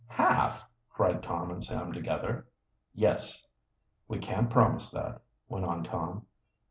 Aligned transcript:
"Half!" 0.07 0.67
cried 0.89 1.21
Tom 1.21 1.51
and 1.51 1.63
Sam 1.63 1.91
together. 1.93 2.47
"Yes." 2.95 3.45
"We 4.07 4.17
can't 4.17 4.49
promise 4.49 4.89
that," 4.89 5.21
went 5.47 5.65
on 5.65 5.83
Tom. 5.83 6.25